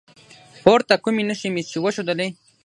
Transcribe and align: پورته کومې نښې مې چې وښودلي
پورته 0.63 0.95
کومې 1.03 1.23
نښې 1.27 1.49
مې 1.53 1.63
چې 1.69 1.77
وښودلي 1.83 2.27